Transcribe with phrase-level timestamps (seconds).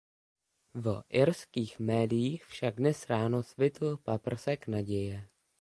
[0.73, 5.27] V irských médiích však dnes ráno svitl paprsek naděje.